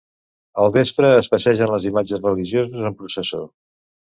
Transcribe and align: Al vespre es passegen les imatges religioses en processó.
Al 0.63 0.71
vespre 0.77 1.11
es 1.17 1.29
passegen 1.35 1.71
les 1.73 1.85
imatges 1.91 2.25
religioses 2.27 2.89
en 2.93 2.97
processó. 3.03 3.47